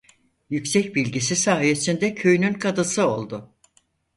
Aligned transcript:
Yüksek 0.49 0.95
bilgisi 0.95 1.35
sayesinde 1.35 2.15
köyünün 2.15 2.53
kadısı 2.53 3.07
oldu. 3.07 3.49